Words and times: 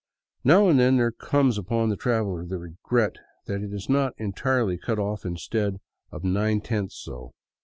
Now 0.43 0.67
and 0.67 0.79
then 0.79 0.97
there 0.97 1.11
comes 1.11 1.59
upon 1.59 1.89
the 1.89 1.95
traveler 1.95 2.43
the 2.43 2.57
regret 2.57 3.17
that 3.45 3.61
it 3.61 3.71
is 3.71 3.87
not 3.87 4.15
entirely 4.17 4.79
cut 4.79 4.97
off 4.97 5.25
instead 5.25 5.79
of 6.11 6.23
nine 6.23 6.59
tenths 6.59 6.95
so. 6.97 7.33